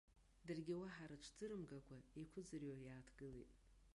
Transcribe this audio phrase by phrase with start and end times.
[0.45, 3.51] Даргьы уаҳа рыҽӡырымгакәа еиқәыӡырҩуа иааҭгылеит.